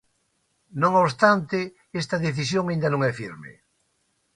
[0.81, 1.59] Non obstante,
[2.01, 3.51] esta decisión aínda non é firme.